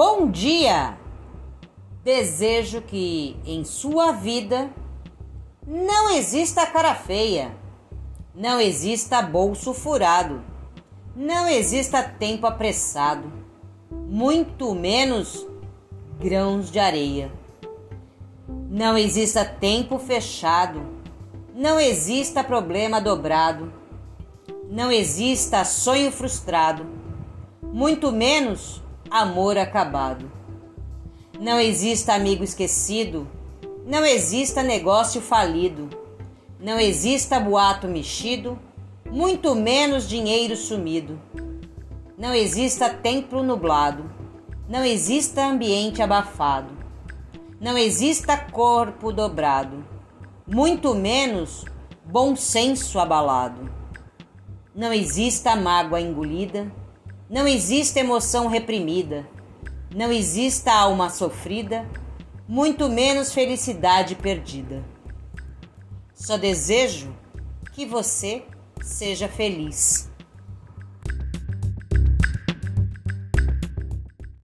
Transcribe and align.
Bom 0.00 0.30
dia! 0.30 0.96
Desejo 2.04 2.80
que 2.82 3.36
em 3.44 3.64
sua 3.64 4.12
vida 4.12 4.70
não 5.66 6.10
exista 6.10 6.64
cara 6.68 6.94
feia, 6.94 7.50
não 8.32 8.60
exista 8.60 9.20
bolso 9.20 9.74
furado, 9.74 10.40
não 11.16 11.48
exista 11.48 12.00
tempo 12.00 12.46
apressado, 12.46 13.28
muito 13.90 14.72
menos 14.72 15.44
grãos 16.20 16.70
de 16.70 16.78
areia. 16.78 17.32
Não 18.70 18.96
exista 18.96 19.44
tempo 19.44 19.98
fechado, 19.98 20.80
não 21.52 21.80
exista 21.80 22.44
problema 22.44 23.00
dobrado, 23.00 23.72
não 24.70 24.92
exista 24.92 25.64
sonho 25.64 26.12
frustrado, 26.12 26.86
muito 27.60 28.12
menos 28.12 28.80
amor 29.10 29.56
acabado. 29.58 30.30
Não 31.38 31.58
exista 31.60 32.14
amigo 32.14 32.42
esquecido, 32.42 33.28
não 33.86 34.04
exista 34.04 34.62
negócio 34.62 35.20
falido, 35.20 35.88
não 36.60 36.78
exista 36.78 37.38
boato 37.38 37.86
mexido, 37.86 38.58
muito 39.10 39.54
menos 39.54 40.08
dinheiro 40.08 40.56
sumido. 40.56 41.18
Não 42.16 42.34
exista 42.34 42.90
templo 42.90 43.42
nublado, 43.42 44.10
não 44.68 44.84
exista 44.84 45.46
ambiente 45.46 46.02
abafado, 46.02 46.76
não 47.60 47.78
exista 47.78 48.36
corpo 48.36 49.12
dobrado, 49.12 49.84
muito 50.46 50.94
menos 50.94 51.64
bom 52.04 52.34
senso 52.34 52.98
abalado. 52.98 53.70
Não 54.74 54.92
exista 54.92 55.54
mágoa 55.54 56.00
engolida, 56.00 56.70
não 57.28 57.46
exista 57.46 58.00
emoção 58.00 58.48
reprimida 58.48 59.26
não 59.94 60.12
exista 60.12 60.72
alma 60.72 61.08
sofrida, 61.08 61.88
muito 62.46 62.88
menos 62.88 63.32
felicidade 63.32 64.14
perdida. 64.14 64.84
Só 66.14 66.36
desejo 66.36 67.14
que 67.72 67.86
você 67.86 68.42
seja 68.82 69.28
feliz. 69.28 70.10